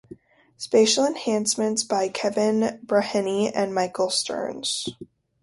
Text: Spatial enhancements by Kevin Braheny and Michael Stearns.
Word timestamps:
Spatial 0.57 1.05
enhancements 1.05 1.83
by 1.83 2.07
Kevin 2.09 2.79
Braheny 2.83 3.51
and 3.53 3.71
Michael 3.71 4.09
Stearns. 4.09 4.87